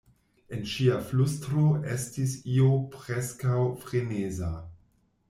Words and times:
En 0.55 0.61
ŝia 0.69 0.95
flustro 1.09 1.65
estis 1.95 2.33
io 2.53 2.71
preskaŭ 2.97 3.59
freneza. 3.85 4.51